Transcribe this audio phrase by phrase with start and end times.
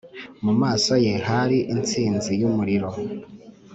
[0.43, 2.89] mu maso ye hari intsinzi y'umuriro,